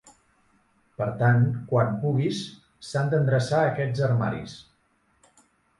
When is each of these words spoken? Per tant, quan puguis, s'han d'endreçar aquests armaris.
Per 1.01 1.07
tant, 1.19 1.45
quan 1.73 1.93
puguis, 2.07 2.41
s'han 2.89 3.13
d'endreçar 3.15 3.61
aquests 3.69 4.07
armaris. 4.11 4.59